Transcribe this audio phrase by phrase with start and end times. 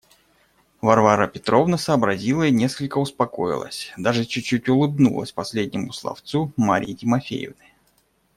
[0.81, 7.65] Варвара Петровна сообразила и несколько успокоилась; даже чуть-чуть улыбнулась последнему словцу Марьи Тимофеевны.